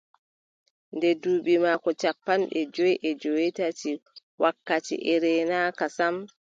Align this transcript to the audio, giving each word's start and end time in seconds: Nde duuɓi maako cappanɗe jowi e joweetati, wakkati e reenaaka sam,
Nde 0.95 1.09
duuɓi 1.21 1.53
maako 1.63 1.89
cappanɗe 2.01 2.59
jowi 2.73 2.93
e 3.09 3.11
joweetati, 3.21 3.91
wakkati 4.41 4.95
e 5.11 5.13
reenaaka 5.23 5.85
sam, 5.97 6.15